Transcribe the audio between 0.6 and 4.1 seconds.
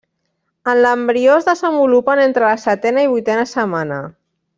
En l'embrió es desenvolupen entre la setena i vuitena setmana.